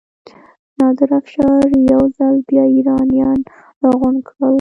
نادر 0.77 1.09
افشار 1.19 1.67
یو 1.91 2.01
ځل 2.17 2.35
بیا 2.47 2.63
ایرانیان 2.75 3.39
راغونډ 3.83 4.19
کړل. 4.27 4.49